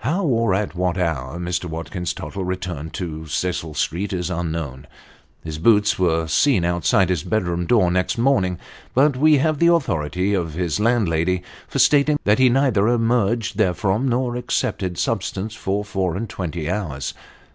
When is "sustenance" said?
14.98-15.54